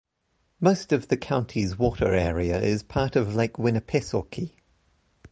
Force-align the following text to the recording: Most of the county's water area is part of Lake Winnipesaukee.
Most 0.59 0.91
of 0.91 1.09
the 1.09 1.15
county's 1.15 1.77
water 1.77 2.11
area 2.15 2.59
is 2.59 2.81
part 2.81 3.15
of 3.15 3.35
Lake 3.35 3.57
Winnipesaukee. 3.59 4.55